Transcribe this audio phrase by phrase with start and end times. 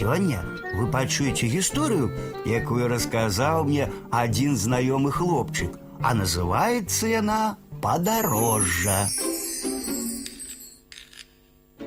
[0.00, 0.45] Сёння
[0.77, 2.13] вы пачуеце гісторыю,
[2.45, 9.09] якую расказаў мне адзін знаёмы хлопчык, а называецца яна падарожжа.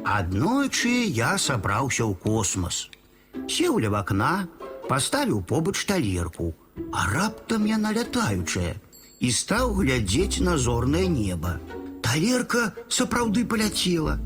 [0.04, 2.90] Аднойчы я сабраўся ў космас.
[3.48, 4.46] Сеў ля вакна,
[4.90, 6.52] паставіў побач талерку,
[6.92, 8.74] а раптам яна лятаючая
[9.20, 11.56] і стаў глядзець на зорнае неба.
[12.02, 14.18] Талерка сапраўды паляцела.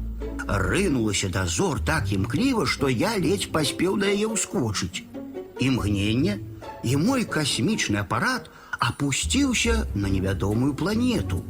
[0.48, 5.04] Рынулася да зор так імкліва, што я ледзь паспеў на яе ўскочыць.
[5.60, 6.40] Імгненне,
[6.84, 11.44] і мой касмічны апарат апусціўся на невядомую планету.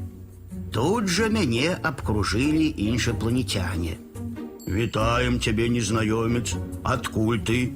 [0.73, 3.97] Тут жа мяне абкружылі іншапланетяне.
[4.67, 7.73] Вітаем цябе, незнаёмец, адкуль ты?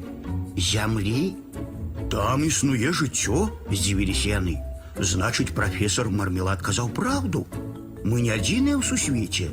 [0.58, 1.36] Зямлі?
[2.10, 4.56] Там існуе жыццё, здзівіліся яны.
[4.98, 7.46] Значыць, прафесор мармелад казаў праўду.
[8.08, 9.52] Мы не адзіныя ў сусвеце,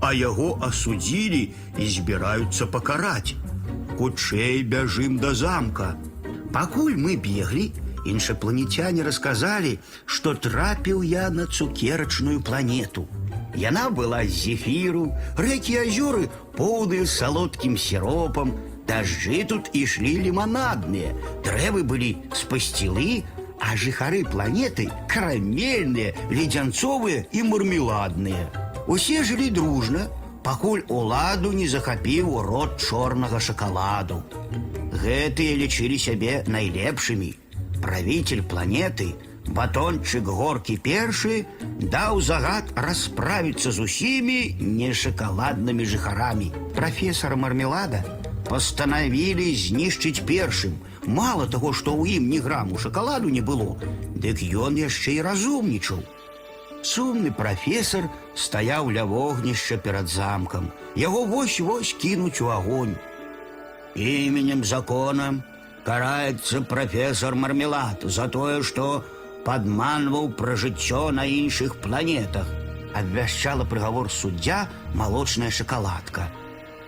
[0.00, 1.42] а яго асудзілі
[1.78, 3.36] і збіраюцца пакараць.
[3.98, 5.94] Хутчэй бяжым да замка.
[6.52, 7.70] Пакуль мы беглі,
[8.06, 13.06] іншапланетяне расказалі, што трапіў я на цукерачную планету.
[13.54, 16.24] Яна была з зефіру, рэкі і азёры
[16.56, 18.54] поўныя салодкім сіропам,
[18.88, 21.12] дажджы тут ішлі ліманадныя,
[21.44, 23.22] дрэвы былі з пасцілы,
[23.60, 28.63] а жыхары планеты карамельныя, ледзянцовыя і мармеладныя.
[28.86, 30.06] Усе жылі дружна,
[30.42, 34.22] пакуль уладу не захапіў рот чорнага шакаладу.
[35.02, 37.34] Гэтыя лічылі сябе найлепшымі.
[37.80, 39.14] Правитель планеты,
[39.46, 41.44] батончык горкі першы,
[41.80, 46.50] даў загад расправіцца з усімі нешакаладнымі жыхарамі.
[46.76, 48.02] Прафесора мармелада
[48.50, 50.74] пастанавілі знішчыць першым.
[51.06, 53.78] Мало таго, што ў ім ні граму шакаладу не было,
[54.14, 56.02] дык ён яшчэ і разумнічаў.
[56.84, 60.72] Сумны прафесор стаяў ля вогнішча перад замкам.
[60.96, 62.96] Яго вось-вось кінуць у агонь.
[63.94, 65.42] Именем закона
[65.84, 69.04] караецца прафесор мармелад за тое, што
[69.44, 72.48] падманваў пра жыццё на іншых планетах.
[72.94, 76.28] Абвяшчала прыгавор суддзя малочная шакаладка.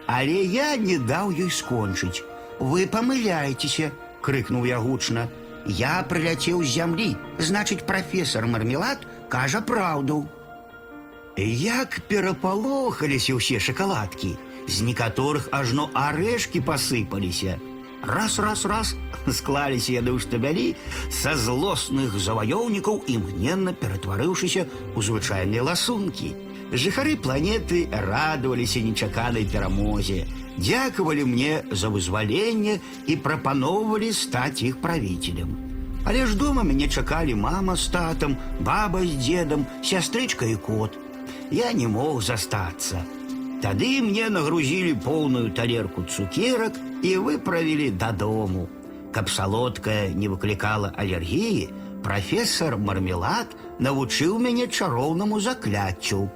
[0.06, 2.24] Але я не даў ёй скончыць.
[2.58, 5.28] Вы памыляецеся, крыкнуў я гучна.
[5.66, 10.26] Я прыляцеў з зямлі, значыць, прафесор мармелад кажа праўду.
[11.36, 14.36] Як перапалохаліся ўсе шакаладкі,
[14.68, 17.58] з некаторых ажно арэшкі пасыпаліся.
[18.02, 18.94] Раз, раз, раз
[19.30, 20.74] склаліся яны ў штабялі
[21.08, 26.34] са злосных заваёўнікаў імгненна ператварыўшыся ў звычайныя ласункі.
[26.72, 30.26] Жыхары планеты радаваліся нечаканай перамозе,
[30.58, 35.65] дзякавалі мне за вызваленне і прапаноўвалі стаць іх правителем.
[36.04, 40.98] Але ж дома мяне чакалі мама з татам, баба з дзедам, сястрычка і кот.
[41.50, 43.04] Я не мог застацца.
[43.62, 48.66] Тады мне нагрузілі поўную талерку цукерак і выправілі дадому.
[49.12, 51.68] Каб салодкая не выклікала алергіі,
[52.02, 56.26] прафесор мармелад навучыў мяне чароўнаму закляццю.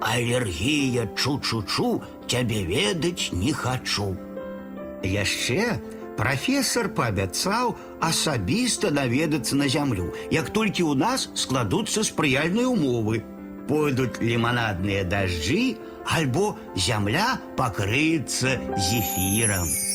[0.00, 4.12] Алергія чу-чу-чу, цябе ведаць не хачу.
[5.00, 5.80] Яшчэ
[6.20, 13.24] прафесор паабяцаў асабіста наведацца на зямлю, як толькі ў нас складуцца спрыяльныя умовы.
[13.68, 15.76] Пойдуць ліманадныя дажджы,
[16.06, 19.89] альбо зямля пакрыецца зефірам.